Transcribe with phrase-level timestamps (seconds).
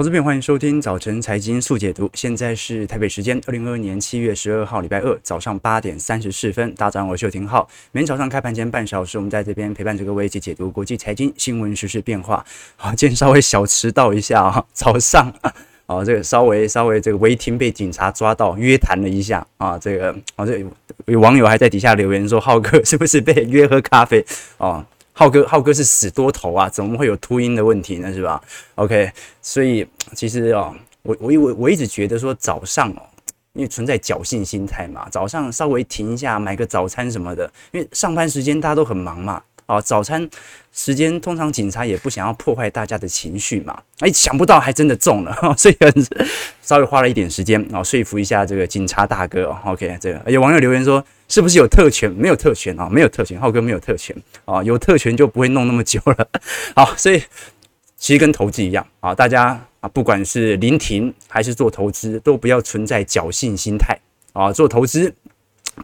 [0.00, 2.08] 好，这边欢迎收听早晨财经速解读。
[2.14, 6.72] 现在是台北时间二零二二年七月十二号礼拜二早上八点三十四分。
[6.76, 7.68] 大家早上好，我是邱廷浩。
[7.90, 12.46] 每天早上开盘前半小时，我们在这边陪伴着各位一起解读国际财经新闻、时事变化。
[12.76, 15.34] 好，今天稍微小迟到一下啊，早上
[15.86, 20.64] 啊，这个稍微稍微这个违停被警察抓到，约谈了一下啊，这个啊，这
[21.06, 24.24] 有网友还在底下留言说，浩哥是不是被约喝咖啡
[24.58, 24.86] 啊？
[25.18, 28.12] 浩哥，浩哥是死多头啊，怎么会有秃鹰的问题呢？
[28.14, 28.40] 是吧
[28.76, 29.10] ？OK，
[29.42, 29.84] 所以
[30.14, 33.02] 其实、哦，我我我我一直觉得说早上哦，
[33.54, 40.30] 因为存在侥幸心态嘛，早上稍微停一下，买个早餐什么的，因为上班时间大家都很忙嘛，啊，早餐
[40.72, 45.76] 时间通常警察也不想要破坏大家的情绪嘛，哎，想不到还真的中了， 所以
[46.62, 49.52] 稍微花了一点时间啊，说服一下这个警察大哥。
[49.64, 51.04] OK，这个有网友留言说。
[51.28, 52.10] 是不是有特权？
[52.10, 53.38] 没有特权啊，没有特权。
[53.38, 56.28] 浩哥没有特权啊，有特权就不会弄那么久了。
[56.74, 57.22] 好，所以
[57.96, 63.98] 其实跟投资一样啊，大家啊，不管是临停还是做投资，都不要存在侥幸心态
[64.32, 64.50] 啊。
[64.52, 65.14] 做投资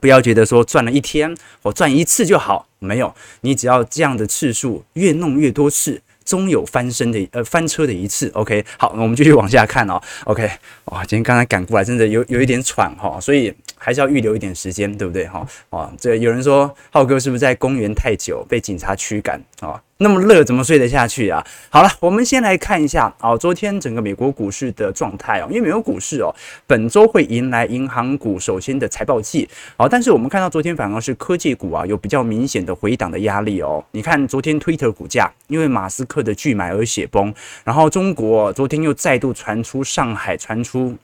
[0.01, 8.31] 不要觉得说赚了一天我赚一次就好，没有，你只要这样的次数越弄越多次，终有翻身的呃翻车的一次。
[8.35, 10.01] OK，好，我们继续往下看哦。
[10.25, 10.51] OK，
[10.87, 13.55] 哇，今天刚才赶过来，真的有有一点喘哈，所以。
[13.77, 15.27] 还是要预留一点时间，对不对？
[15.27, 19.79] 哈啊，这有人说浩哥是不是在公园太久被警察驱赶啊？
[19.99, 21.45] 那么热怎么睡得下去啊？
[21.71, 26.35] 好了，我们先来看一下啊，昨天整个美国股市的状态哦，因为美国股市哦，
[26.67, 33.85] 本周会迎来银行股首先的财报季啊，但是我们看到昨天反而是科技股啊有比较明显的回档的压力哦。
[33.93, 40.97] 你看昨天 Twitter 股价因为马斯克的拒买而血崩，然后中国昨天又再度传出上海传出。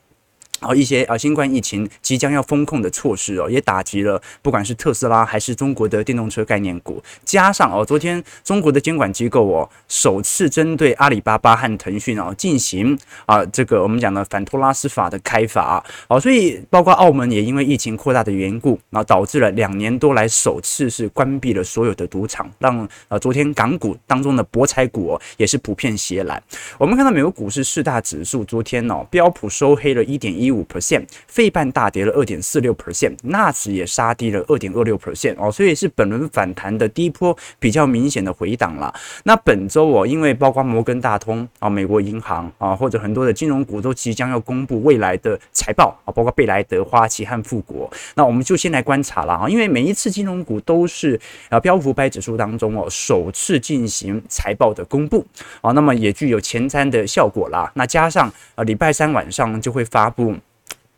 [0.61, 7.01] 好一些啊，新冠疫情即将要封控的措施哦，也打击了不管是特斯拉还是中国的电动车概念股。
[7.25, 12.95] 加上哦，昨天中国的监管机构哦，首次针对阿里巴巴和腾讯哦进行
[13.25, 26.39] 啊这个我们讲的反托拉斯法的开罚哦，所以包括澳门也因为疫情扩大的缘故，然后导致了两年多来首次是关闭了所有的赌场，让呃昨天港股当中的博彩股哦也是普遍血蓝。
[26.77, 30.50] 我们看到美国股市四大指数昨天哦，标普收黑了一点一。
[30.51, 38.93] 五 percent，费半大跌了二点四六 percent，纳指也杀低了二点二六 percent 哦，所以是本轮反弹的低波比较明显的回档了。
[39.23, 51.19] 那本周哦，因为包括摩根大通啊、美国银行啊，或者很多的金融股都即将要公布未来的财报啊，包括贝莱德、花旗和富国，那我们就先来观察了啊，因为每一次金融股都是
[51.49, 55.25] 啊标普百指数当中哦首次进行财报的公布
[55.61, 57.71] 啊，那么也具有前瞻的效果啦。
[57.75, 60.35] 那加上啊礼拜三晚上就会发布。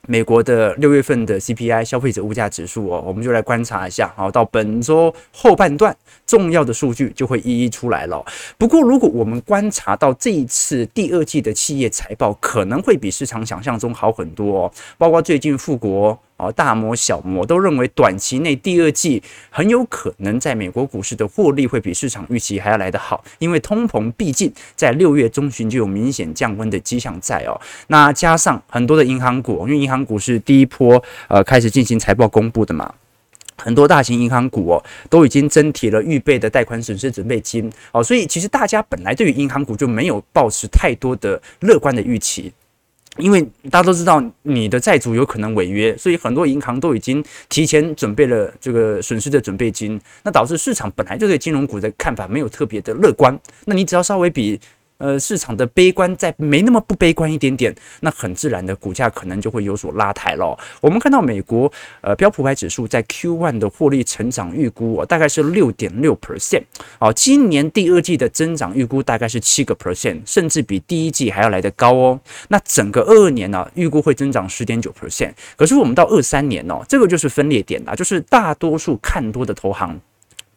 [0.06, 4.12] 美国的六月份的 CPI 消费者物价指数哦，我们就来观察一下。
[4.18, 8.22] 好，到本周后半段，重要的数据就会一一出来了。
[8.58, 14.72] 不过，如果我们观察到这一次第二季的企业财报，可能会比市场想象中好很多哦。
[14.98, 16.20] 包括最近富国。
[16.56, 27.60] 大摩、小摩都认为，短期内第二季很有可能在美国股市的获利会比市场预期还要来得好，因为通膨毕竟在六月中旬就有明显降温的迹象在哦。
[27.88, 32.94] 那加上很多的银行股，因为银行股是第一波呃开始进行财报公布的嘛，
[33.58, 42.52] 很多大型银行股哦都已经增提了预备的贷款损失准备金哦，所以其实大家本来对于银行股就没有抱持太多的乐观的预期。
[43.18, 53.40] 因为大家都知道你的债主有可能违约，所以很多银行都已经提前准备了这个损失的准备金，那导致市场本来就对金融股的看法没有特别的乐观。
[53.66, 54.60] 那你只要稍微比。
[55.04, 60.58] 呃，市场的悲观再没那么不悲观一点点，那很自然的股价可能就会有所拉抬了。
[60.80, 61.70] 我们看到美国
[62.00, 66.64] 呃标普五百指数在 Q1 的获利成长预估哦，大概是六点六 percent
[67.00, 72.20] 哦，今年第二季的增长预估大概是七个 percent，甚至比第一季还要来得高哦。
[72.48, 80.00] 那整个二二年呢，预估会增长十点九 percent，可是我们到二三年哦，这个就是分裂点啦，就是大多数看多的投行。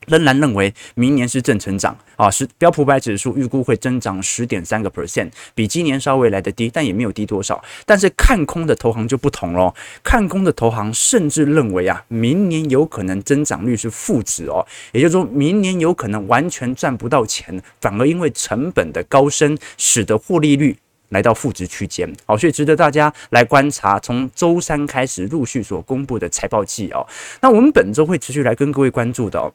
[0.06, 7.62] 仍然认为明年是正成长啊，是标普百指数预估会增长十点三个 percent，比今年稍微来得低，但也没有低多少。
[7.84, 20.76] 但是看空的投行就不同喽，看空的投行甚至认为啊，明年有可能增长率是负值哦，也就是说明年有可能完全赚不到钱，反而因为成本的高升，使得获利率
[21.10, 22.12] 来到负值区间。
[22.24, 27.06] 好，所以值得大家来观察，从周三开始陆续所公布的财报季哦。
[27.40, 29.52] 那我们本周会持续来跟各位关注的哦。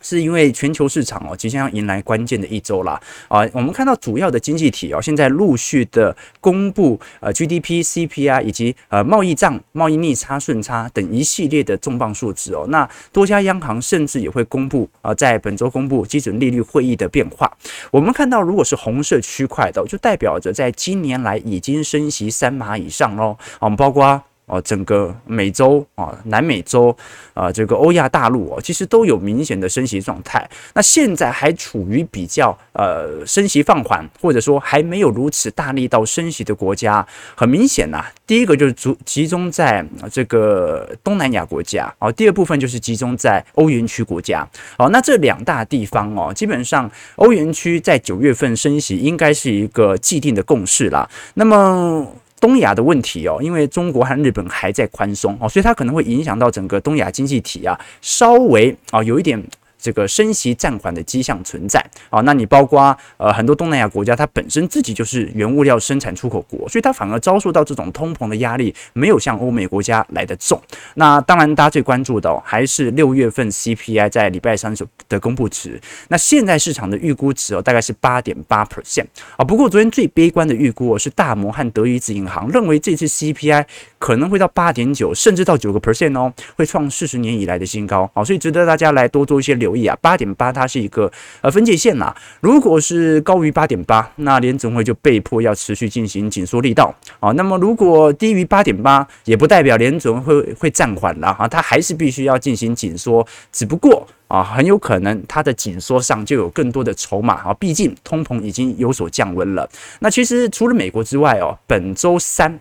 [0.00, 3.40] 是因为全球市场哦即将要迎来关键的一周啦啊！
[3.52, 12.66] 我们看到主要的经济体哦现在陆续的公布呃 GDP、CPI 以及呃贸易账、贸易逆差、顺差等一系列的重磅数字哦。
[12.68, 17.50] 那多家央行甚至也会公布啊，在本周公布基准利率会议的变化。
[17.90, 23.36] 我们看到，如果是红色区块的，就代表着在今年来已经升息三码以上喽。
[23.60, 24.22] 我们包括。
[24.50, 26.94] 哦，整个美洲啊、南美洲
[27.34, 30.48] 啊，这个欧亚大陆哦，其实都有明显的升息状态。
[30.74, 37.06] 那现在还处于比较呃升息放缓，或者说还没有如此大力到升息的国家，
[37.36, 44.44] 很明显呐、第一个就是集集中在这个东南亚国家，哦，第二部分就是集中在欧元区国家。
[44.76, 51.08] 哦，那这两大地方哦，基本上欧元区在九月份升息应该是一个既定的共识啦。
[51.34, 52.04] 那么。
[52.40, 59.40] 东亚的问题哦，因为中国和日本还在宽松哦，所以它可能会影响到整个东亚经济体啊，稍微啊有一点。
[59.80, 70.60] 这个升息暂缓的迹象存在啊，那你包括呃很多东南亚国家，它本身自己就是原物料生产出口国，所以它反而遭受到这种通膨的压力，没有像欧美国家来得重。
[70.94, 75.80] 那当然，大家最关注的哦，还是六月份 CPI 在礼拜三所的公布值。
[76.08, 79.06] 那现在市场的预估值哦，大概是八点八 percent
[79.36, 79.44] 啊。
[79.44, 83.64] 不过昨天最悲观的预估哦，是大摩和德意志银行认为这次 CPI
[83.98, 88.10] 可能会到八点九，甚至到九个 percent 哦，会创四十年以来的新高。
[88.14, 89.69] 好，所以值得大家来多做一些留。
[89.70, 92.12] 留意啊，八点八它是一个呃分界线呐。
[92.40, 97.30] 如果是高于八点八，那联准会就被迫要持续进行紧缩力道啊。
[97.32, 107.54] 那么如果低于八点八，也不代表联准会会暂缓了哈，它还是必须要进行紧缩，只不过啊，很有可能它的紧缩上就有更多的筹码啊。
[107.54, 109.68] 毕竟通膨已经有所降温了。
[110.00, 112.58] 那其实除了美国之外哦，本周三。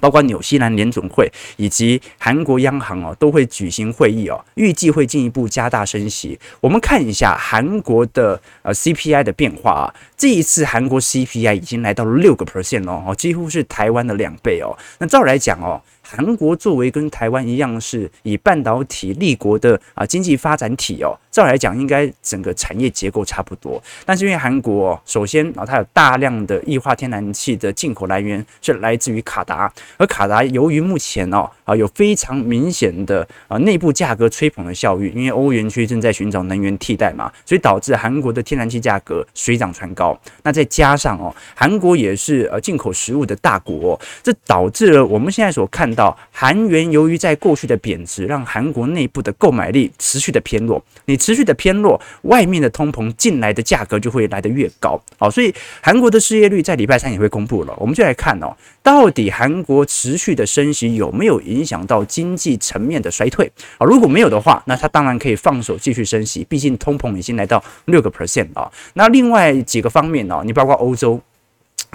[0.00, 6.38] 包括纽西兰联总会以及韩国央行哦，都会举行会议哦，预计会进一步加大升息。
[6.60, 14.76] 我们看一下韩国的呃 CPI 的变化啊，这一次韩国 CPI 已经来到了六个 percent 哦，几乎是台湾的两倍哦。
[14.98, 15.80] 那照来讲哦。
[16.06, 23.82] 韩国作为跟台湾一样是以半导体立国的啊经济发展体哦，照来讲应该整个产业结构差不多。
[24.04, 40.18] 但是因为韩国哦，首先啊它有大量的液化天然气的进口来源是来自于卡达，而卡达由于目前哦啊有非常明显的啊内部价格吹捧的效应，因为欧元区正在寻找能源替代嘛，所以导致韩国的天然气价格水涨船高。
[40.42, 45.93] 那再加上哦，韩国也是呃进口食物的大国，这导致了我们现在所看。
[45.94, 50.82] 到韩元由于在过去的贬值，让韩国内部的购买力持续的偏弱。
[51.06, 55.00] 你持续的偏弱，外面的通膨进来的价格就会来得越高。
[55.18, 57.74] 好，所以韩国的失业率在礼拜三也会公布了。
[57.78, 63.86] 我们就来看哦，到底韩国持续的升息有没有影响到经济层面的衰退啊？
[63.86, 66.44] 如果没有的话，那它当然可以放手继续升息。
[66.48, 68.70] 毕竟通膨已经来到六个 percent 啊。
[68.94, 70.42] 那另外几个方面呢？
[70.44, 71.20] 你包括欧洲。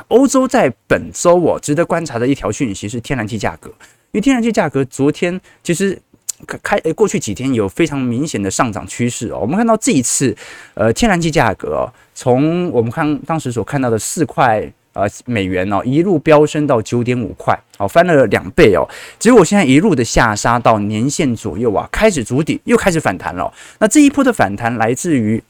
[0.07, 3.69] 欧洲在本周哦，值得观察的一条讯息是天然气价格，
[4.11, 5.99] 因为天然气价格昨天其实
[6.63, 9.39] 开过去几天有非常明显的上涨趋势哦。
[9.41, 10.35] 我们看到这一次
[10.73, 18.87] 呃天然气价格哦，从我们看当时所看到的四块呃美元哦，一路飙升到九点五块，哦翻了两倍哦。
[19.19, 23.53] 结果现在一路的下杀到年线左右啊，开始筑底，又开始反弹了。
[23.79, 25.43] 那这一波的反弹来自于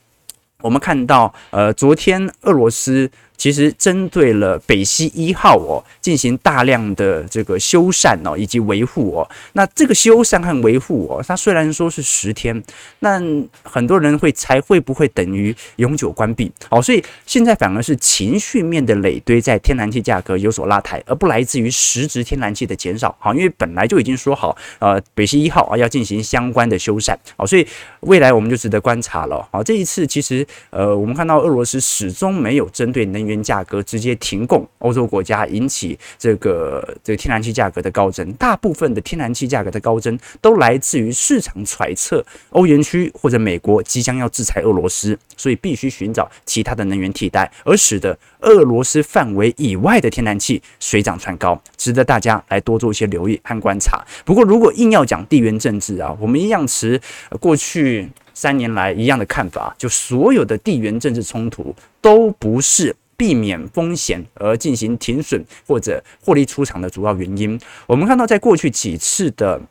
[0.61, 3.09] 我们看到呃昨天俄罗斯。
[3.39, 9.27] 其实针对了北溪一号哦，进行大量的这个修缮哦，以及维护哦。
[9.53, 12.61] 那这个修缮和维护哦，它虽然说是十天，
[12.99, 13.17] 那
[13.63, 16.81] 很多人会猜会不会等于永久关闭哦？
[16.81, 23.15] 所以现在反而是情绪面的累堆在天然气价格有所拉抬，而不来自于实质天然气的减少。
[23.19, 27.15] 好，因为本来就已经说好，呃，北溪一号啊要进行相关的修缮。
[27.37, 27.65] 好，所以
[28.01, 29.47] 未来我们就值得观察了。
[29.49, 33.28] 好，这一次其实呃，我们看到俄罗斯始终没有针对能源。
[33.29, 38.31] 原价格直接停供，欧洲国家引起这个这个天然气价格的高增。
[38.33, 54.03] 大部分的天然气价格的高增都来自于市场揣测，欧元区或者美国即将要制裁俄罗斯，所以必须寻找其他的能源替代，而使得俄罗斯范围以外的天然气水涨船高，值得大家来多做一些留意和观察。
[54.25, 56.99] 不过，如果硬要讲地缘政治啊，我们一样持
[57.39, 62.95] 过去三年来一样的看法，就所有的地缘政治冲突都不是。
[63.19, 69.61] 避免风险而进行停损或者获利出场的主要原因，我们看到在过去几次的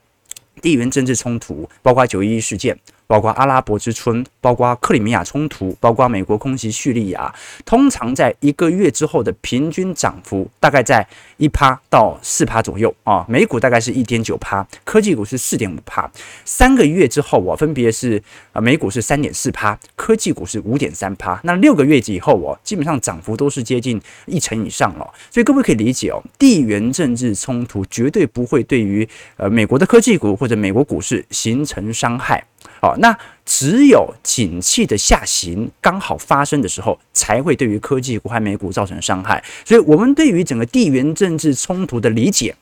[0.60, 2.78] 地缘政治冲突，包括九一一事件、
[3.08, 7.34] 包括阿拉伯之春，包括克里米亚冲突，包括美国空袭叙利亚，
[7.64, 11.04] 通常在一个月之后的平均涨幅大概在
[11.38, 13.24] 一趴到四趴左右啊。
[13.26, 16.08] 美股大概是一点九趴，科技股是四点五趴。
[16.44, 18.22] 三个月之后，我分别是
[18.52, 21.40] 啊，美股是三点四趴，科技股是五点三趴。
[21.44, 25.10] 那六个月以后，我基本上涨幅都是接近一成以上了。
[25.30, 32.44] 所以各位可以理解哦，地缘政治冲突绝对不会对于呃美国的科技股或者美国股市形成伤害。
[32.80, 39.42] 好，那只有景气的下行刚好发生的时候，才会对于科技股和美股造成伤害。
[39.64, 42.54] 所以，我们对于整个地缘政治冲突的理解，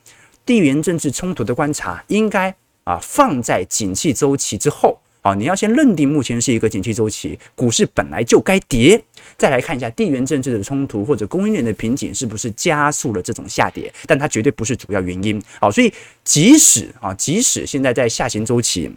[0.45, 2.55] 地缘政治冲突的观察，应该
[2.85, 4.99] 啊放在景气周期之后。
[5.23, 9.03] 啊，你要先认定目前是一个景气周期，股市本来就该跌，
[9.37, 15.43] 再来看一下地缘政治的冲突或者供应链的瓶颈是不是加速了这种下跌，但它绝对不是主要原因。
[15.61, 15.93] 好，所以
[16.23, 18.89] 即使啊，即使现在在下行周期。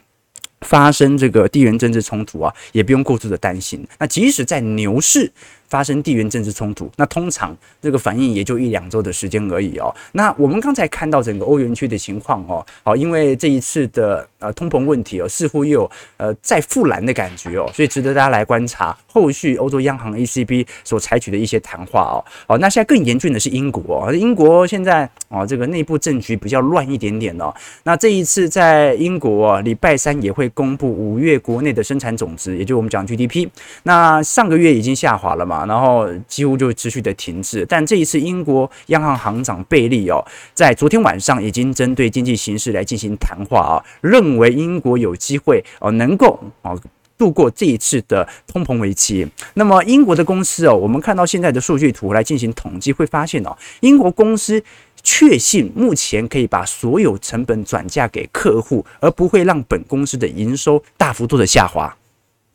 [0.62, 3.88] 发生这个地缘政治冲突啊，也不用过度的担心。
[4.00, 5.32] 那即使在牛市
[5.70, 9.94] 发生地缘政治冲突，那通常这个反应也就一两周的时间而已哦。
[10.12, 22.22] 那我们刚才看到整个欧元区的情况哦，好，因为这一次的呃通膨问题哦，似乎又有呃再复燃的感觉哦，所以值得大家来观察后续欧洲央行 ECB 所采取的一些谈话哦。
[22.46, 27.54] 好，那现在更严峻的是英国哦，英国现在哦这个内部政局比较乱一点点哦。
[27.84, 30.48] 那这一次在英国礼拜三也会。
[30.60, 33.48] 公布五月国内的生产总值，也就是我们讲 GDP。
[33.84, 37.66] 那上个月已经下滑了嘛，然后几乎就持续的停滞。
[37.68, 40.24] 但这一次，英国央行行长贝利哦，
[40.54, 46.80] 在昨天晚上已经针对经济形势来进行谈话啊，认为英国有机会哦，能够哦
[47.18, 49.28] 度过这一次的通膨危机。
[49.56, 54.64] 那么英国的公司哦，我们看到现在的数据图来进行统计，会发现哦，英国公司。
[55.02, 61.96] 确信目前可以把所有成本转嫁给客户，而不会让本公司的营收大幅度的下滑。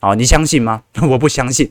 [0.05, 0.83] 好，你相信吗？
[1.09, 1.67] 我不相信。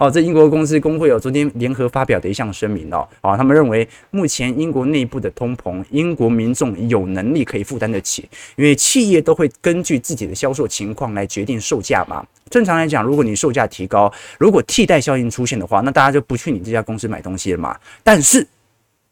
[0.00, 12.26] 哦，这英国公司工会有昨天联合发表的一项声明哦，啊，他们认为目前英国内部的通膨，英国民众有能力可以负担得起，因为企业都会根据自己的销售情况来决定售价嘛。
[12.50, 17.78] 正常来讲，如果你售价提高，如果替代效应出现的话，那大家就不去你这家公司买东西了嘛。
[18.02, 18.44] 但是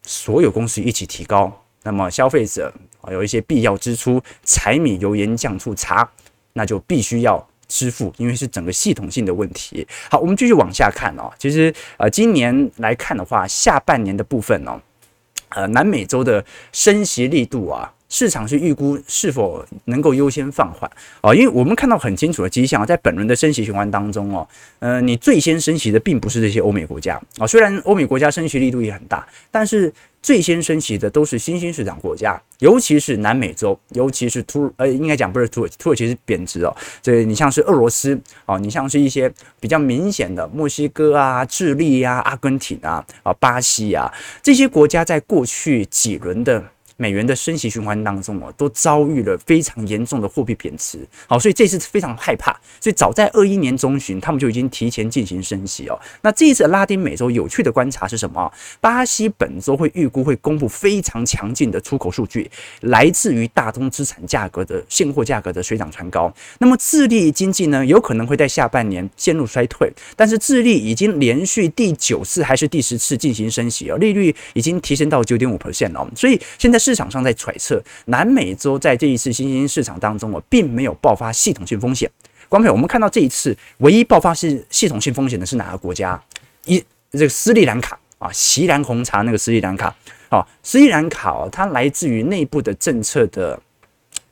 [0.03, 1.49] 所有公司一起提高，
[1.81, 6.09] 那么消费者啊有一些必要支出，柴米油盐酱醋茶，
[6.51, 9.85] 那就必须要支付，因为是整个系统性的问题。
[10.09, 11.31] 好，我们继续往下看哦。
[11.37, 14.79] 其实呃，今年来看的话，下半年的部分哦，
[15.49, 17.93] 呃，南美洲的升息力度啊。
[18.09, 24.47] 市场是预估是否能够优先放缓哦，因为我们看到很清楚的迹象，在本轮的升息循环当中哦，
[24.79, 29.93] 呃，你最先升息的并不是这些欧美国家啊，虽然欧美国家升息力度也很大，但是
[30.27, 46.61] 最先升息的都是新兴市场国家，尤其是南美洲，尤其是突呃，应该讲不是土耳其，土耳其是贬值哦，这你像是俄罗斯哦，你像是一些比较明显的墨西哥啊、智利啊、阿根廷啊、啊巴西啊这些国家，在过去几轮的。
[46.97, 52.51] 美元的升息循环当中哦，都遭遇了非常严重的货币贬值，好，所以这次非常害怕，
[52.81, 55.99] 所以早在二一年中旬，他们就已经提前进行升息哦。
[56.23, 58.51] 那这一次拉丁美洲有趣的观察是什么？
[58.81, 62.49] 巴西本周会预估会公布非常强劲的出口数据，
[62.81, 66.33] 来自于大宗资产价格的现货价格的水涨船高。
[66.57, 76.86] 那么智利经济呢，有可能会在下半年陷入衰退，但是智利已经连续第九次还是第十次进行升息哦，利率已经提升到九点五 percent 哦，所以现在。
[76.87, 82.09] 市场上在揣测，南美洲在这一次新兴市场当中，我并没有爆发系统性风险。
[82.47, 86.17] 观众朋友，我们看到这一次唯一爆发是系统性风险的是哪个国家？
[86.63, 89.93] 一这个斯里兰卡啊，锡兰红茶那个斯里兰卡
[90.29, 93.59] 啊，斯里兰卡，它来自于内部的政策的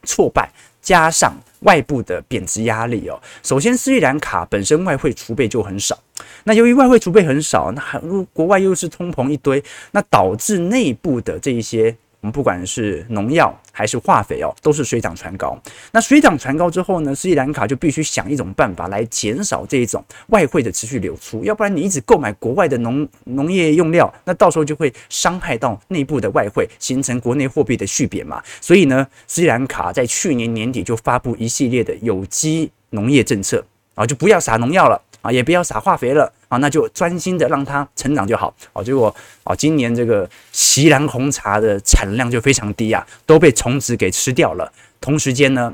[0.04, 0.50] 挫败，
[0.82, 3.22] 加上外部的贬值压力哦。
[3.44, 6.00] 首先，斯里兰卡本身外汇储备就很少，
[6.46, 8.00] 那由于外汇储备很少，那
[8.32, 11.94] 国外又是通膨一堆，那导致内部的这一些。
[12.32, 15.58] 不管是农药还是化肥哦，都是水涨船高。
[15.91, 28.41] 那水涨船高之后呢，斯里兰卡就必须想一种办法来减少这一种外汇的持续流出，要不然你一直购买国外的农农业用料，那到时候就会伤害到内部的外汇，形成国内货币的续贬嘛。
[28.62, 33.63] 所以呢，斯里兰卡在去年年底就发布一系列的有机农业政策
[33.94, 35.01] 啊，就不要撒农药了。
[35.25, 38.84] 啊，也不要撒化肥了啊，那就专心的让它成长就好哦。
[38.84, 39.13] 结果
[39.44, 44.72] 啊，今年这个锡兰红茶的产量就非常低啊，都被虫子给吃掉了。
[45.01, 45.74] 同时间呢，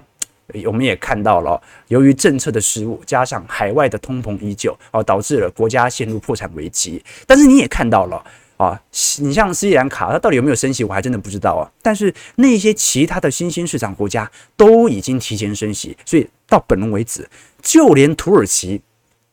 [0.65, 7.03] 我们也看到了，由于政策的失误，加上海外的通膨依旧，啊，导致了国家陷入破产危机。
[7.27, 8.23] 但是你也看到了。
[8.61, 8.79] 啊，
[9.17, 11.65] 你像斯里兰卡，它到底有没有升息，我还真的不知道啊。
[11.81, 17.27] 但是那些其他的新兴市场国家都已经提前升息，所以到本轮为止，
[17.63, 18.79] 就连土耳其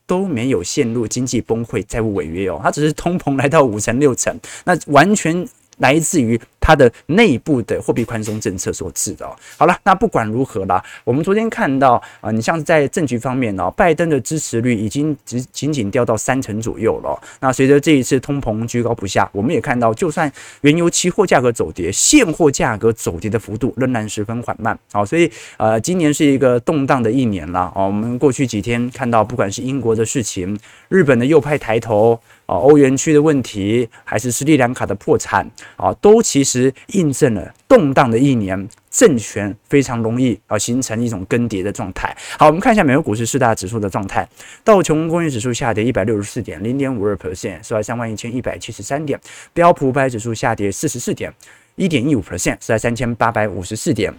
[0.09, 4.35] 都没有陷入经济崩溃、债务违约哦，它只是通膨来到五成六成，
[4.65, 5.47] 那完全
[5.79, 6.39] 来自于。
[6.61, 9.27] 它的内部的货币宽松政策所致的。
[9.57, 17.19] 好了，那不管如何啦，我们昨天看到啊，你像在政局方面哦，拜登的支持率已经只仅仅掉到三成左右了。
[17.39, 20.31] 那随着这一次通膨居高不下，我们也看到，就算
[20.61, 24.77] 原油期货价格走跌，现货价格走跌的幅度仍然十分缓慢。
[24.91, 27.71] 好，所以呃，今年是一个动荡的一年了。
[27.73, 30.55] 哦，我们过去几天看到，不管是英国的事情，
[30.89, 32.19] 日本的右派抬头，
[32.49, 36.73] 啊，欧元区的问题，还是斯里兰卡的破产，啊，都其实。
[36.93, 42.15] 印证了动荡的一年，政权非常容易啊形成一种更迭的状态。
[42.37, 44.27] 好，我们看一下美国股市四大指数的状态。
[44.63, 49.19] 道琼工业指数下跌一百六十四点，零点五二 percent，收在三万一千一百七十三点。
[49.53, 51.31] 标普五百指数下跌四十四点，
[51.75, 54.11] 一点一五 percent，收在三千八百五十四点。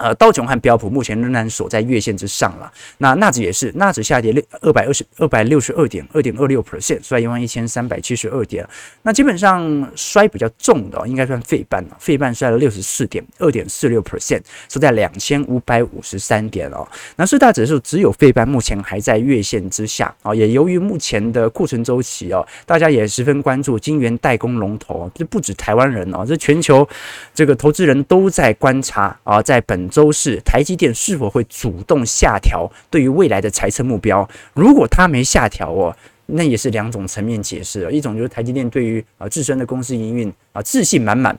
[0.00, 2.72] 呃，道琼和标普目前仍然守在月线之上了。
[2.96, 8.66] 那纳指也是，纳指下跌六二百二十二百六十二点，二点二六 percent，收在一万一千三百七十二点。
[9.02, 14.40] 那基本上摔比较重的，应该算费半了，费半摔了六十四点，二点四六 percent，
[14.70, 16.88] 收在两千五百五十三点哦。
[17.16, 26.88] 那四大指数只有费半目前还在月线之下啊，也由于目前的库存周期哦，大家也十分关注晶圆代工龙头，这不止台湾人哦，这全球
[27.34, 29.89] 这个投资人都在观察啊，在本。
[29.90, 34.26] 周四，台积电是否会主动下调对于未来的财测目标？
[34.54, 35.94] 如果它没下调哦，
[36.26, 37.90] 那也是两种层面解释。
[37.90, 41.34] 一种就是台积电对于啊自身的公司营运啊自信满满；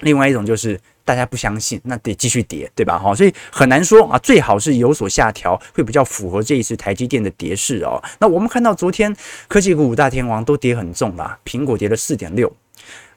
[0.00, 2.98] 另外一种就是大家不相信，那得继续跌，对吧？
[2.98, 4.18] 哈，所以很难说啊。
[4.18, 8.00] 最好是有所下调，会比较符合这一次台积电的跌势哦。
[8.18, 9.14] 那我们看到昨天
[9.48, 12.52] 科技股五大天王都跌很重啦，苹果跌了四点六，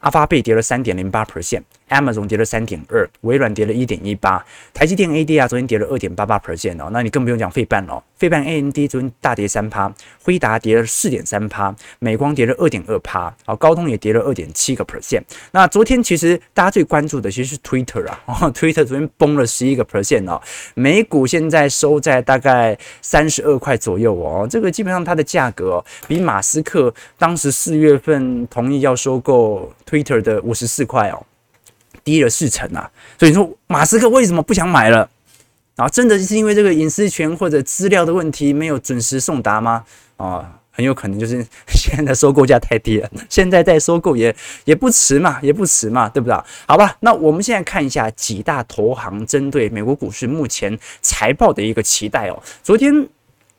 [0.03, 1.63] 阿发贝跌了三点零八 percent。
[1.89, 4.43] Amazon 跌了三点二，微软跌了一点一八，
[4.74, 9.93] 台积电 ADR 昨天跌了二点八八 percent 哦，那你更不用讲费半了，费半 AMD 昨天大跌三趴，
[10.24, 15.22] 辉达跌了四点三趴，美光跌了二点二趴，好，高通也跌了二点七个 percent。
[15.51, 18.24] 那昨天其实大家最关注的其实是 Twitter 啊，，
[18.55, 20.41] Twitter 昨天崩了十一个 percent 哦，
[20.74, 31.24] 美股现在收在大概三十二块左右哦，这个基本上它的价格比马斯克当时四月份同意要收购 Twitter 的五十四块哦。
[32.04, 35.10] 低了四成啊，所以你说马斯克为什么不想买了？
[35.78, 39.86] 啊，真的是因为这个隐私权或者资料的问题没有准时送达吗？
[40.18, 44.36] 啊，很有可能就是 现在收购价太低了，现在再收购也
[44.66, 46.38] 也不迟嘛，也不迟嘛，对不对？
[46.68, 53.08] 好吧，那我们现在看一下几大投行针对美国股市目前财报的一个期待哦，昨天。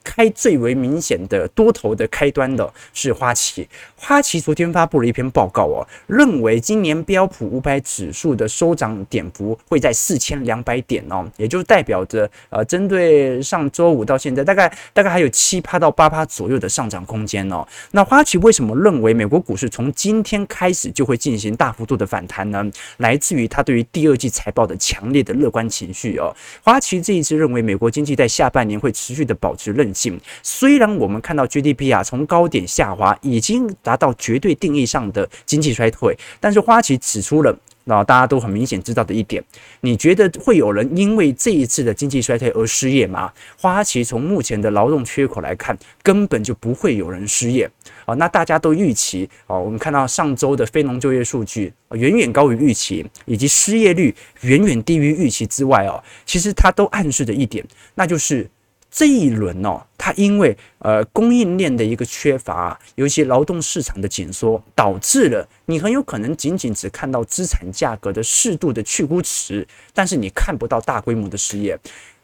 [0.06, 3.66] 开最为明显的多头的开端的是花旗，
[4.06, 17.66] 花旗昨天发布了一篇报告哦，认为今年标普五百指数的收涨点幅会在四千两百点哦，也就是代表着呃，针对上周五到现在，大概大概还有七趴到八趴左右的上涨空间哦。
[17.92, 22.62] 那花旗为什么认为美国股市从今天开始就会进行大幅度的反弹呢？
[22.98, 26.30] 来自于他对于第二季财报的强烈的乐观情绪哦。
[26.62, 30.20] 花旗这一次认为美国经济在下半年会持续的保持韧性。
[30.42, 39.42] 虽然我们看到 GDP 啊从高点下滑，已经达到绝对定义上的经济衰退，但是花旗指出了，那大家都很明显知道的一点，
[39.80, 43.32] 你觉得会有人因为这一次的经济衰退而失业吗？
[43.58, 47.70] 花旗从目前的劳动缺口来看，根本就不会有人失业
[48.06, 48.14] 啊。
[48.14, 58.48] 那大家都预期啊，我们看到上周的非农就业数据远远高于预期，以及失业率远远低于预期之外哦，其实它都暗示着一点，那就是。
[58.96, 71.76] 这一轮哦，它因为呃供应链的一个缺乏，尤其劳动市场的紧缩，导致了你很有可能仅仅只看到资产价格的适度的去估值，但是你看不到大规模的失业，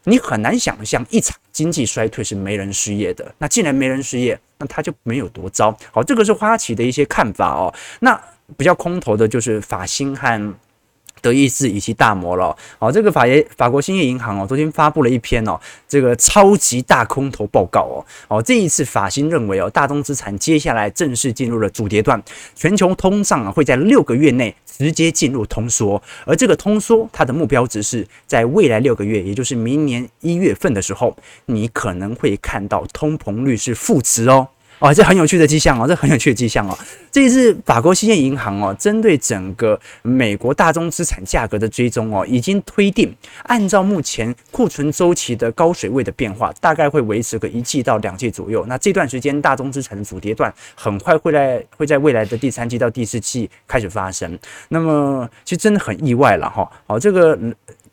[0.05, 3.35] 你很难想象一场经济衰退是没人失业的。
[3.37, 5.77] 那既然没人失业，那它就没有多糟。
[5.91, 7.73] 好，这个是花旗的一些看法哦。
[7.99, 8.17] 那
[8.55, 10.55] 比较空头的就是法新和。
[11.21, 22.21] 德意志以及大摩了，哦，这个法业法国兴业银行哦，昨天发布了一篇哦，这个超级大空头报告哦，哦，这一次法新认为哦，大宗资产接下来正式进入了主跌段，
[22.55, 34.47] 全球通胀啊会在六个月内直接进入通缩，而这个通缩它的目标值是在未来六个月，也就是明年一月份的时候，你可能会看到通膨率是负值哦。
[34.81, 36.75] 哦，这很有趣的迹象哦，这很有趣的迹象哦。
[37.11, 48.65] 这一次法国兴业银行哦，针对整个美国大宗资产价格的追踪哦，已经推定，按照目前库存周期的高水位的变化，大概会维持个一季到两季左右。
[48.65, 54.35] 那这段时间大宗资产的主跌段很快会在会在未来的第三季到第四季开始发生。
[54.69, 56.67] 那么其实真的很意外了哈。
[56.87, 57.37] 好，这个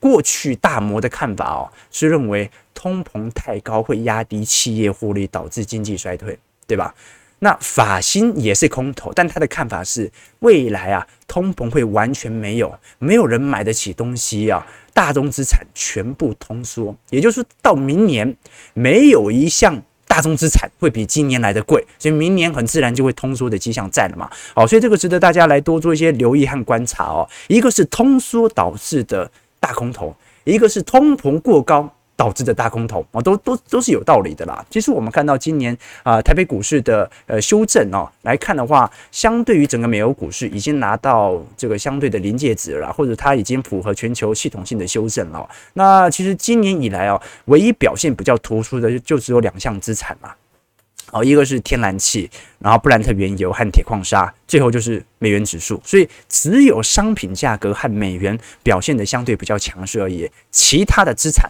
[0.01, 6.39] 过去大摩的看法哦，是认为通膨太高会压低企业获利，导致经济衰退。
[6.69, 6.95] 对吧？
[7.41, 18.37] 那法新也是空头，但他的看法是未来啊，通膨会完全没有，没有人买得起东西啊，大宗资产全部通缩，也就是到明年
[18.75, 24.29] 没有一项大宗资产会比今年来的贵，所以明年很自然就会通缩的迹象在了嘛。
[24.53, 27.29] 好，所以这个值得大家来多做一些留意和观察哦。
[27.47, 31.95] 一个是通缩导致的大空头，一个是通膨过高。
[32.19, 34.67] 导致的大空头啊，都都都是有道理的啦。
[34.69, 45.49] 其实我们看到今年啊、台北股市的呃修正哦来看的话，相对于整个美欧股市已经拿到这个相对的临界值了，或者它已经符合全球系统性的修正了。
[45.75, 50.33] 那其实今年以来哦，唯一表现比较突出的就只有两项资产嘛，
[51.13, 52.29] 哦，一个是天然气，
[52.59, 55.81] 然后布兰特原油和铁矿砂，最后就是美元指数。
[55.85, 61.49] 所以只有商品价格和美元表现的相对比较强势而已，其他的资产。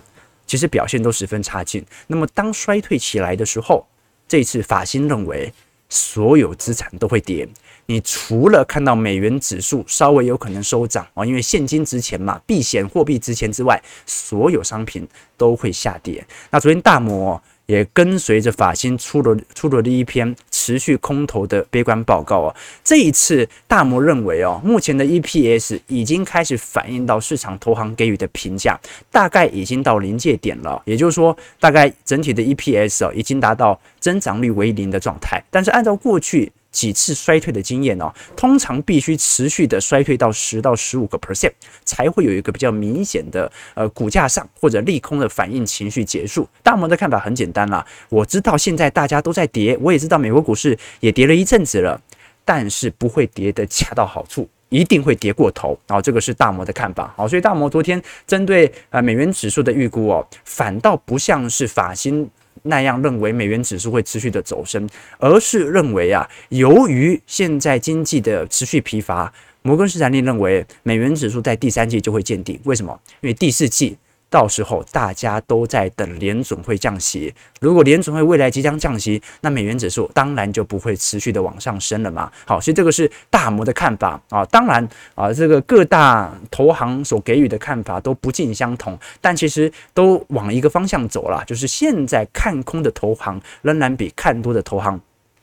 [0.49, 1.85] 其实表现都十分差劲。
[2.09, 3.87] 那么当衰退起来的时候，
[4.27, 5.53] 这次法新认为
[5.89, 7.47] 所有资产都会跌。
[7.87, 15.07] 你除了看到美元指数稍微有可能收涨啊，因为现金值钱嘛，避险货币值钱之外，所有商品
[15.37, 16.27] 都会下跌。
[16.51, 17.41] 那昨天大摩。
[17.69, 22.57] 也跟随着法新出了出了的一篇持续空头的悲观报告哦。
[22.83, 28.79] 这一次大摩认为哦，目前的 EPS 已经开始反映到市场投行给予的评价，
[29.11, 30.83] 大概已经到临界点了。
[30.87, 35.43] 也就是说，大概整体的 EPS 哦，已经达到增长率为零的状态。
[35.51, 36.51] 但是按照过去。
[36.71, 41.51] 几次衰退的经验哦，通常必须持续的衰退到十到十五个 percent，
[41.85, 46.49] 才会有一个比较明显的呃股价上或者利空的反应情绪结束。
[46.63, 52.01] 大摩的看法很简单啦，我知道现在大家都在跌，我也知道美国股市也跌了一阵子了，
[52.45, 55.79] 但是不会跌得恰到好处，一定会跌过头。
[55.87, 57.13] 然后这个是大摩的看法。
[57.17, 62.29] 好，所以大摩昨天针对呃美元指数的预估哦，反倒不像是法新。
[62.65, 72.61] 那样认为美元指数会持续的走升，而是认为啊，由于现在经济的持续疲乏，摩根士丹利认为美元指数在第三季就会见底。
[72.65, 73.01] 为什么？
[73.21, 73.97] 因为第四季。
[74.31, 82.31] 到时候大家都在等联准会降息，如果联准会未来即将降息，那美元指数当然就不会持续的往上升了嘛。
[82.45, 84.45] 好，所以这个是大摩的看法啊。
[84.47, 95.01] 当然啊，这个各大投行所给予的看法都不尽相同，但其实都往一个方向走了，就是现在看空的投行仍然比看多的投行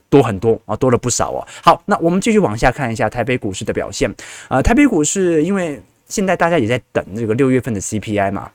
[0.08, 1.44] 多很多啊，多了不少哦。
[1.60, 4.14] 好，那我们继续往下看一下台北股市的表现
[4.46, 4.62] 啊。
[4.62, 8.48] 台北股市因为现在大家也在等这个六月份的 CPI 嘛。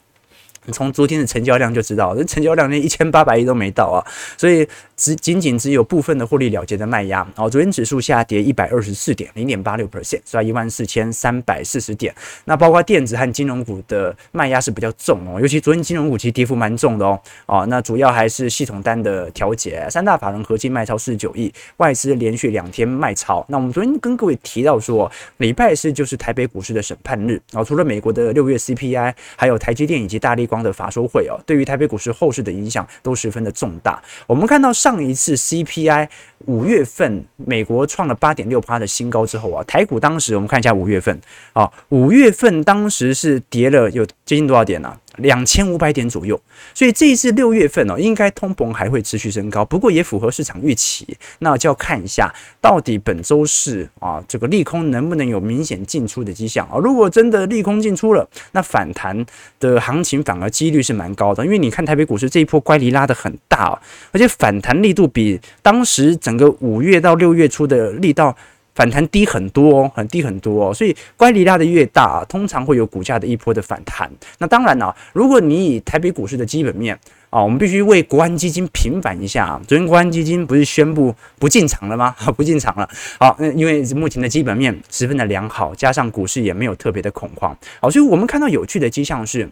[0.72, 4.06] 从昨天的成交量就知道，这成交量连一千八百亿都没到啊，
[4.38, 4.68] 所以
[5.02, 7.28] 只仅仅只有部分的获利了结的卖压。
[7.36, 10.44] 哦，昨天指数下跌一百二十四点，零点八六 percent，是吧？
[10.44, 12.14] 一万四千三百四十点。
[12.46, 17.20] 那包括电子和金融股的卖压是比较重哦，尤其昨天金融股其实跌幅蛮重的哦。
[17.48, 23.44] 哦，那主要还是系统单的调节，三大法人合计卖超四十九亿，外资连续两天卖超。
[23.50, 34.00] 那我们昨天跟各位提到说，礼拜四就是台北股市的审判日啊，除了美国的六月 CPI，还有台积电以及大立光的法说会哦，对于台北股市后市的影响都十分的重大。
[34.28, 36.10] 我们看到上上一次 CPI
[36.48, 41.18] 五月份美国创了八点六趴的新高之后啊，台股当时我们看一下五月份
[41.54, 44.94] 啊，五月份当时是跌了有接近多少点呢？
[45.18, 46.40] 两千五百点左右，
[46.74, 51.06] 所以这一次六月份哦，应该通膨还会持续升高，不过也符合市场预期。
[51.40, 56.78] 那就要看一下到底本周四啊，这个利空能不能有明显进出的迹象啊？
[56.78, 59.26] 如果真的利空进出了，那反弹
[59.60, 68.36] 的行情反而几率是蛮高的，因为你看台北股市这一波乖离拉得很大啊，而且反弹力度比当时整个五月到六月初的力道。
[68.74, 74.10] 反弹低很多哦，很低很多哦，所以乖离拉的越大，通常会有股价的一波的反弹。
[74.40, 76.98] 那当然了，如果你以台北股市的基本面
[77.30, 79.62] 啊，我们必须为国安基金平反一下啊。
[79.68, 82.16] 昨天国安基金不是宣布 不进场了吗？
[82.36, 82.90] 不进场了。
[83.20, 87.56] 好，那因为目前的基本面十分的良好，加上股市也没有特别的恐慌。
[87.82, 89.50] 好，所以我们看到有趣的迹象是，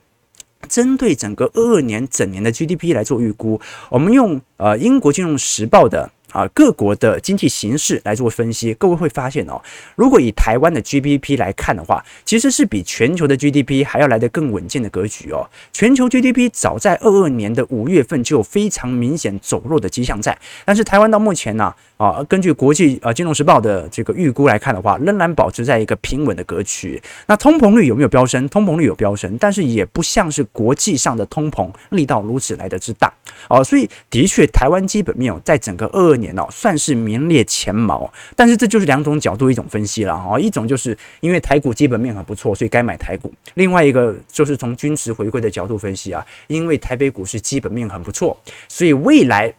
[0.67, 6.09] 针对整个二二年整年的 GDP 来做预估，我们用呃英国金融时报的。
[6.31, 9.61] 啊各国的经济形势来做分析，各位会发现哦，
[9.95, 15.49] 如果以台湾的 GDP 来看的话，其实是比全球的 GDP 还要来得更稳健的格局哦。
[15.71, 27.01] 全球 GDP 早在二二年的五月份就有非常明显走弱的迹象在，但是台湾到目前呢，啊，根据国际呃金融时报的这个预估来看的话，仍然保持在一个平稳的格局。
[27.27, 28.47] 那通膨率有没有飙升？
[28.47, 33.13] 通膨率有飙升，但是也不像是国际上的通膨力道如此来得之大
[33.49, 33.61] 哦。
[33.61, 38.09] 所以的确，台湾基本面，在整个二二年哦，算是名列前茅。
[38.33, 49.53] 但是这就是两种角度一种分析了哈，一种就是因为台股基本面很不错，所以该买台股；另外一个就是从均值回归的角度分析啊，因为台北股市基本面很不错，所以未来。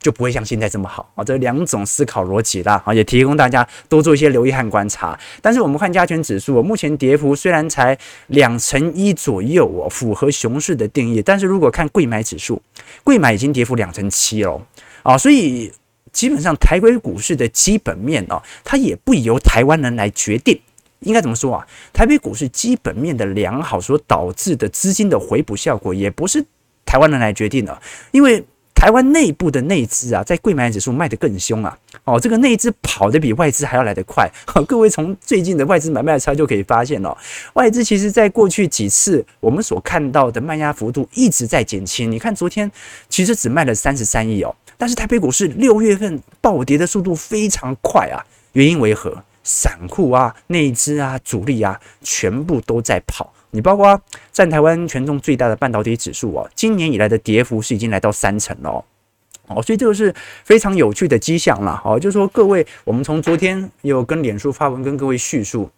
[0.00, 1.22] 就不会像现在这么好啊！
[1.22, 5.18] 这两种思考逻辑啦，啊，也提供大家多做一些留意和观察。
[5.42, 7.96] 但是我们看加权指数，目前跌幅虽然才
[8.28, 11.20] 两成一左右哦，符合熊市的定义。
[11.20, 12.62] 但是如果看贵买指数，
[13.04, 14.58] 贵买已经跌幅两成七了
[15.02, 15.18] 啊！
[15.18, 15.70] 所以
[16.12, 20.58] 基本上台北股市的基本面哦，它也不由台湾人来决定。
[21.00, 21.66] 应该怎么说啊？
[21.92, 26.42] 台北股市基本面的良好所导致的资金的回补效果，也不是
[26.86, 27.82] 台湾人来决定的，
[28.12, 28.42] 因为。
[28.80, 31.78] 台湾内部的内资啊，在贵买指数卖得更凶啊！
[32.04, 34.26] 哦，这个内资跑得比外资还要来得快。
[34.66, 37.14] 各位从最近的外资买卖差就可以发现哦，
[37.52, 42.10] 外资其实在过去几次我们所看到的卖压幅度一直在减轻。
[42.10, 42.72] 你看昨天
[43.10, 49.22] 其实只卖了三十三亿哦，但是台北股市六月份暴跌的速度非常快啊，原因为何？
[49.42, 53.30] 散户啊、内资啊、主力啊，全部都在跑。
[53.52, 54.00] 你包括
[54.32, 58.84] 占台湾权重最大的半导体指数啊，今年以来的跌幅是已经来到三成了
[59.48, 61.98] 哦，所以这个是非常有趣的迹象了哦。
[61.98, 65.68] 就是说，各位，我们从昨天有跟脸书发文跟各位叙述，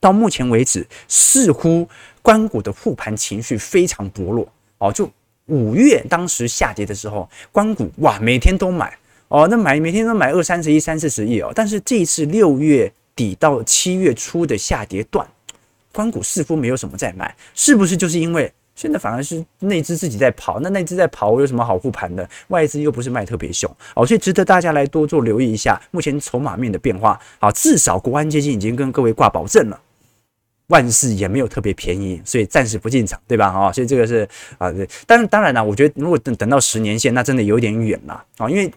[0.00, 1.88] 到目前为止，似乎
[2.20, 4.48] 关谷的护盘情绪非常薄弱
[4.78, 4.92] 哦。
[4.92, 5.08] 就
[5.46, 8.98] 五月当时下跌的时候，关谷哇每天都买
[9.28, 11.52] 哦，那买每天都买二三十亿、三四十亿哦。
[11.54, 15.24] 但是这一次六月底到七月初的下跌段。
[15.94, 20.58] 官股似乎没有什么在买，是不是就是因为现在反而是内资自己在跑？
[20.58, 22.28] 那内资在跑，我有什么好护盘的？
[22.48, 27.18] 外资又不是卖特别凶哦，所以值得大家来多做留意一下目前筹码面的变化。
[27.38, 29.80] 好，至少国安基金已经跟各位挂保证了，
[30.66, 33.46] 万事也没有特别便宜，所以暂时不进场，对吧？
[33.46, 34.28] 啊，所以这个是
[34.58, 34.88] 啊，对。
[35.06, 38.68] 但当然了，我觉得如果等等到十年线，那真的有点远了啊，因为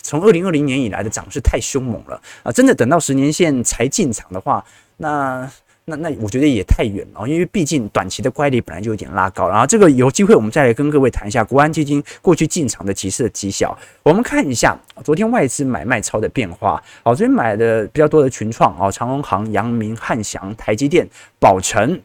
[0.00, 4.64] 从二零二零年以来的涨势太凶猛了啊，真的等到十年线才进场的话，
[4.98, 5.50] 那。
[5.90, 13.76] 那那我觉得也太远了，因为毕竟短期的乖离本来就有点拉高，然后这个有机会我们再来跟各位谈一下国安基金过去进场的几次的绩效。
[14.02, 21.06] 我们看一下昨天外资买卖超的变化，好，昨天买的比较多的群创啊、长荣行、阳明、汉翔、台积电、
[21.38, 22.00] 宝城。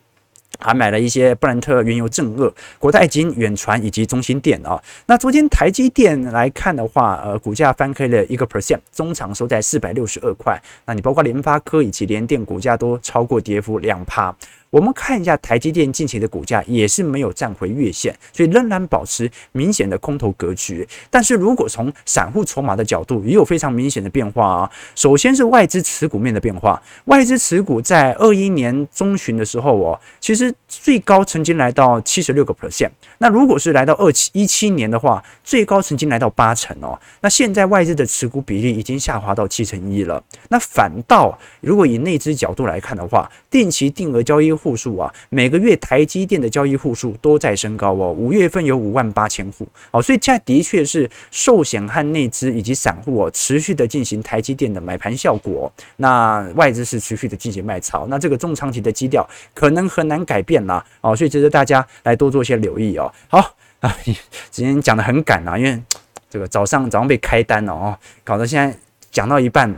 [0.59, 4.81] 还买了一些布兰特原油正二、国泰金、远传以及中心电啊。
[5.05, 10.61] 那昨天台积电来看的话，呃，股价翻开了一个 percent，中场收在四百六十二块。
[10.85, 14.35] 那你包括联发科以及联电股价都超过跌幅两趴。
[14.75, 20.85] 我们看一下台积电近期的股价也是没有站回月线，所以仍然保持明显的空头格局。
[21.09, 24.71] 但是如果从散户筹码的角度，也有非常明显的变化啊。
[24.93, 32.89] 首先是外资持股面的变化，外资持股在二一年中旬的时候哦，其实最高曾经来到七十六个 percent。
[33.19, 36.99] 那如果是来到二七一七年的话，最高曾经来到八成哦。
[37.21, 40.21] 那现在外资的持股比例已经下滑到七成一了。
[40.49, 48.11] 那反倒如果以内资角度来看的话，定期定额交易户数啊，每个月台积电的交易户数都在升高哦。
[48.11, 55.71] 五月份有五万八千户哦，所以现在的确是寿险和内资以及散户哦，持续的进行台积电的买盘效果。
[55.97, 59.23] 那外资是持续的进行卖超，那这个中长期的基调
[59.53, 63.13] 可能很难改变啦哦，所以值得大家来多做一些留意哦。
[63.27, 63.37] 好
[63.81, 63.95] 啊，
[64.49, 65.79] 今天讲得很赶啊，因为
[66.27, 68.75] 这个早上早上被开单了哦，搞得现在
[69.11, 69.71] 讲到一半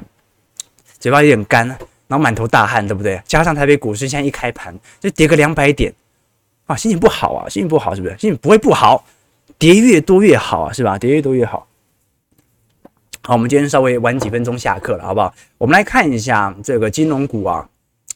[0.97, 1.77] 嘴巴有点干。
[2.07, 3.21] 然后满头大汗，对不对？
[3.25, 5.93] 加上台北股市现在一开盘就跌个两百点，
[6.65, 8.17] 啊，心情不好啊，心情不好是不是？
[8.17, 9.03] 心情不会不好，
[9.57, 10.97] 跌越多越好啊，是吧？
[10.97, 11.67] 跌越多越好。
[13.23, 15.33] 好，我们今天稍微晚几分钟下课了，好不好？
[15.57, 17.67] 我们来看一下这个金融股啊。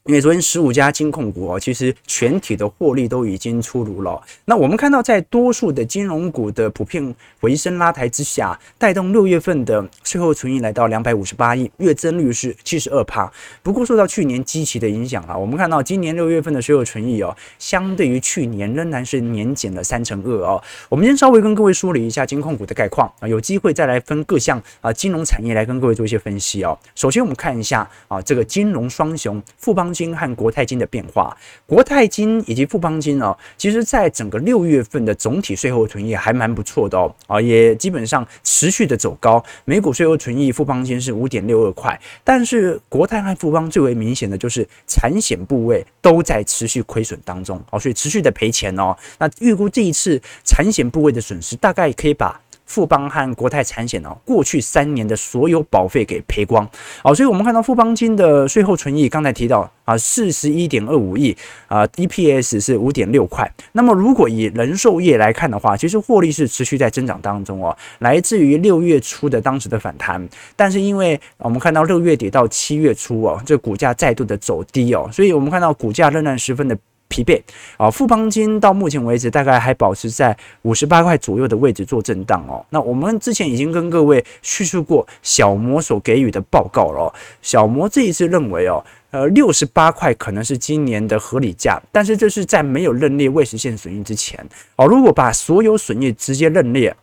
[0.05, 4.19] 因为昨天十五家金控股哦，其实全体的获利都已经出炉了。
[4.45, 13.31] 那我们看到，在多数的金融股的普遍回升拉抬之下，带动六月份的税后存益来到两百五十八亿，月增率是七十二趴。
[13.61, 20.59] 不过受到去年基期的影响啊，我们看到今年六月份的税后存益哦，相对于去年仍然是年减了三成二哦。
[20.89, 26.75] 我们先稍微跟各位梳理一下金控股的概况啊，有机会再来分各项啊金融产业来跟各位做一些分析哦。
[26.95, 29.90] 首先我们看一下啊，这个金融双雄富邦。
[29.93, 31.35] 金和国泰金的变化。
[31.65, 39.43] 国泰金以及富邦金哦，其实在整个六月份的总体税后存益还蛮不错的哦，啊，也基本上持续的走高。
[39.65, 48.95] 每股税后存益，富邦金是五点六二块，但是国泰和富邦最为明显的就是产险部位都在持续亏损当中哦，所以持续的赔钱哦。
[49.19, 52.39] 那预估这一次产险部位的损失大概可以把。
[52.71, 56.65] 富邦和国泰产险哦，过去三年的所有保费给赔光，
[57.03, 61.35] 好，所以我们看到富邦金的税后存益，刚才提到啊，四十一点二五亿
[61.67, 63.51] 啊，EPS 是五点六块。
[63.73, 76.77] 那么如果以人寿业来看的话，其实获利是持续在增长当中哦，来自于六月初的当时的反弹，但是因为我们看到六月底到七月初哦，这股价再度的走低哦，所以我们看到股价仍然十分的。
[77.11, 77.39] 疲惫
[77.75, 82.65] 啊，富邦金到目前为止大概还保持在五十八块左右的位置做震荡哦。
[82.69, 94.39] 那我们之前已经跟各位叙述过小摩所给予的报告了，小摩这一次认为哦，呃，六十八块可能是今年的合理价，但是这是在没有认列未实现损益之前
[94.77, 94.87] 哦。
[94.87, 96.95] 如果把所有损益直接认列，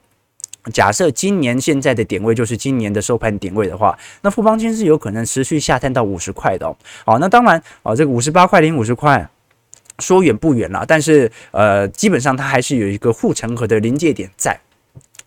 [0.72, 6.74] 假设今年现在的点位就是今年的收盘点位的话，那富邦金是有可能持续下探到五十块的哦。
[7.04, 9.28] 好，那当然啊，这个五十八块零五十块。
[9.98, 14.58] 说远不远了，但是呃，基本上它还是有一个护城河的临界点在。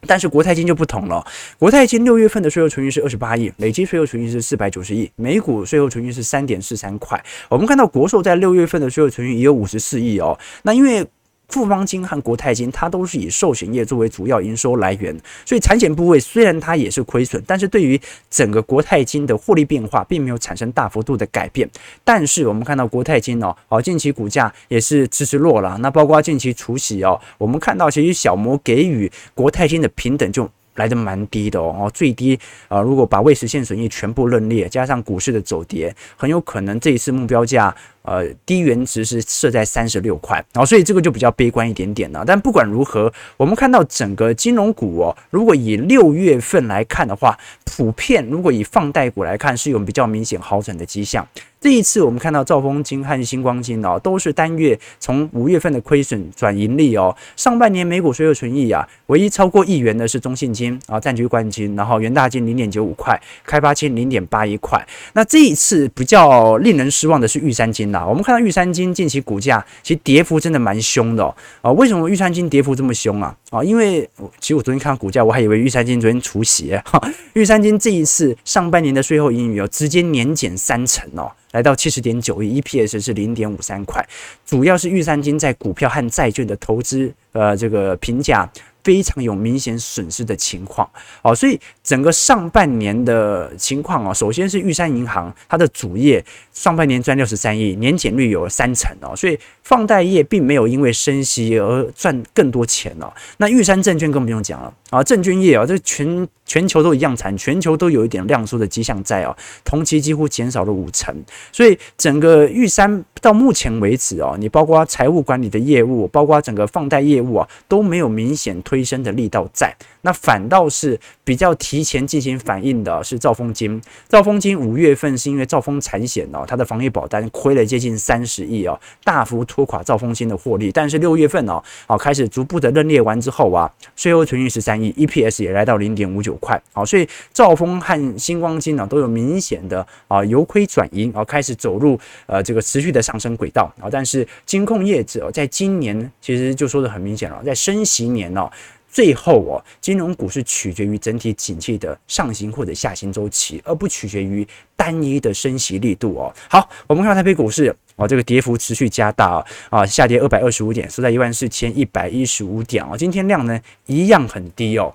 [0.08, 1.24] 但是国泰金就不同了，
[1.60, 7.24] 国泰金六月份的税后存余是二十八亿，累计税后存余是四百九十亿，每股税后存余是三点四三块。
[7.50, 11.08] 我们看到国寿在六月份的税后存余也有五十四亿哦，那因为。
[11.52, 21.70] 富邦金和国泰金，它都是以寿险业作为主要营收来源，所以产险部位虽然它也是亏损，但是对于整个国泰金的获利变化，并没有产生大幅度的改变。
[22.04, 30.50] 但是我们看到国泰金哦，哦近期股价也是迟迟落了，那包括近期除息哦，我们看到其实小摩给予国泰金的平等就。
[30.76, 42.24] 来的蛮低的哦，最低啊，如果把未实现损益全部认列，加上股市的走跌，很有可能这一次目标价呃低原值是设在三十六块，然后所以这个就比较悲观一点点了。
[42.26, 51.28] 但不管如何，我们看到整个金融股哦，如果以六月份来看的话，普遍如果以放贷股来看，是有比较明显好转的迹象。
[51.60, 57.16] 这一次我们看到兆丰金和新光金哦，都是单月从五月份的亏损转盈利哦。
[57.36, 64.84] 上半年每股税后存益啊，唯一超过亿元的是中信金啊，占据冠军，然后元大金零点九五块，开发金零点八一块。
[65.14, 71.36] 那这一次比较令人失望的是玉山金我们看到玉山金近期股价其实跌幅真的蛮凶的哦。
[71.62, 73.36] 啊，为什么玉山金跌幅这么凶啊？
[73.50, 74.08] 啊，因为
[74.40, 76.76] 其实我昨天看到股价，我还以为玉山金昨天除息。
[76.86, 77.02] 哈，
[77.34, 81.32] 玉山金这一次上半年的税后盈余哦直接年减三成哦。
[81.52, 84.08] 来到七十点九亿，EPS 是零点五三块，
[84.46, 88.50] 主要是玉山金在股票和债券的投资，呃，这个评价。
[88.84, 90.90] 非常有明显损失的情况，
[91.22, 103.12] 哦，所以整个上半年的情况啊，首先是玉山银行它的主业上半年赚六十三亿，年减率有三成哦，所以放贷业并没有因为升息而赚更多钱哦。
[103.38, 111.16] 那玉山证券更不用讲了啊，证券业啊，这全全球都一样惨，全球都有一点量缩的迹象在哦，同期几乎减少了五成，
[111.52, 118.52] 所以整个玉山到目前为止哦，你包括财务管理的业务，包括整个放贷业务啊，都没有明显。
[118.64, 123.82] 推升的力道在，那反倒是比较提前进行反应的是兆丰金。
[124.08, 130.72] 兆丰金五月份是因为兆丰产险哦，它的防疫保单亏了接近三十亿哦，大幅拖垮兆丰金的获利。
[130.72, 136.62] 但是六月份哦，哦开始逐步的认列完之后啊，税后存益十三你，EPS 也来到零点五九块。
[136.74, 143.88] 好，所以兆丰和星光金呢都有明显的啊由亏转盈，啊开始走入呃这个持续的上升轨道啊。
[143.92, 148.50] 但是金控业者在今年其实就说的很明显了，在升息年哦。
[148.92, 156.34] 最后哦，金融股是取决于整体景气的上行或者下行周期，而不取决于单一的升息力度哦。
[156.50, 162.98] 好，我们看台北股市哦，这个跌幅持续加大啊，啊下跌二百二十五点，收在一万四千一百一十五点哦。
[162.98, 164.94] 今天量呢一样很低哦，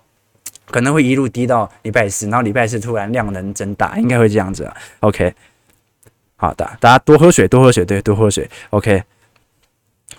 [0.66, 4.70] 可能会一路低到礼拜四，然后礼拜四突然量能增大，应该会这样子。
[5.00, 5.32] OK，
[6.36, 8.46] 好的，大家多喝水，多喝水，对，多喝水。
[8.68, 9.02] OK，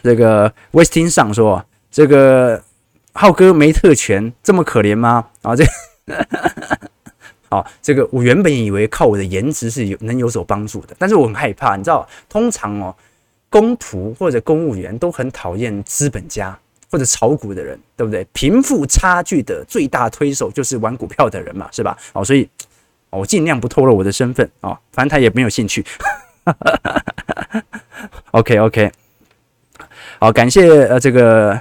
[0.01, 2.63] 这个 Westin 上说这个。
[3.19, 5.27] 浩哥没特权，这么可怜吗？
[5.41, 5.65] 啊，这，
[7.49, 12.95] 好，这个我原本以为靠我的颜值是有能有所帮助的，但是我很害怕，你知道，通常哦，
[13.49, 16.55] 公仆或者公务员都很讨厌资本家
[16.91, 18.23] 或者炒股的人，对不对？
[18.33, 21.97] 贫富差距的最大推手就是玩股票的人嘛，是吧？
[22.13, 22.47] 哦，所以，
[23.09, 25.83] 我尽量不透露我的身份啊，反正他也没有兴趣。
[28.29, 28.91] OK OK，
[30.19, 31.59] 好，感谢呃这个。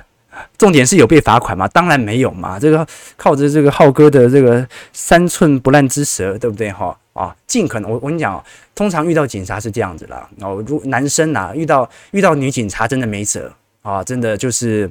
[0.59, 1.69] 重点是有被罚款吗？
[1.69, 2.59] 当然没有嘛。
[2.59, 6.97] 这个靠着这个浩哥的这个三寸不烂之舌，对不对哈？
[7.13, 8.43] 啊，尽可能我我跟你讲，
[8.75, 10.29] 通常遇到警察是这样子啦。
[10.41, 13.51] 哦，如男生呐、啊，遇到遇到女警察真的没辙
[13.83, 14.91] 啊，真的就是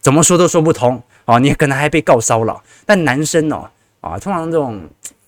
[0.00, 2.62] 怎么说都说不通啊，你可能还被告骚扰。
[2.86, 3.68] 但男生哦
[4.00, 4.80] 啊，通常这种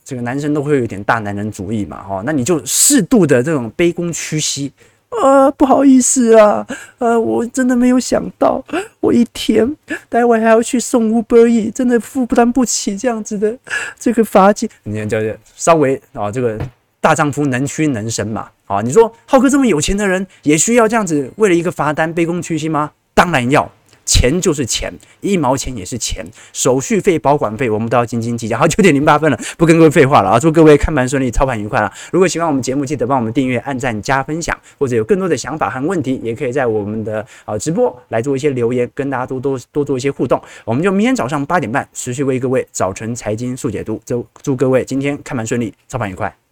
[0.05, 4.73] 这个男生都会有点大男人主义嘛，哈，那你就适度的这种卑躬屈膝。
[5.11, 6.67] 呃，不好意思啊，
[6.99, 8.63] 呃，我真的没有想到，
[9.01, 9.77] 我一天
[10.09, 13.57] 待会还要去送 Uber Eats，真的负担不起这样子的
[13.99, 14.69] 这个罚金。
[14.85, 15.19] 你看，叫
[15.57, 16.59] 稍微啊，这个
[17.01, 18.49] 大丈夫能屈能伸嘛。
[18.67, 22.93] 啊，你说浩哥这么有钱的人，也需要这样子为了一个罚单卑躬屈膝吗？
[23.15, 23.71] 当然要。
[24.09, 24.91] 钱就是钱，
[25.21, 28.57] 一毛钱也是钱，手续费、保管费我们都要斤斤计较。
[28.57, 30.41] 好，九点零八分了，不跟各位废话了啊！
[30.41, 31.93] 祝各位看盘顺利，操盘愉快了。
[32.11, 40.41] 如果喜欢我们节目，记得帮我们订阅、按赞、加分享，或者有更多的想法和问题，也可以在我们的啊直播来做一些留言，跟大家多多多做一些互动。
[40.65, 44.01] 我们就明天早上八点半持续为各位早晨财经速解读。
[44.07, 46.48] 祝祝各位今天看盘顺利，操盘愉快。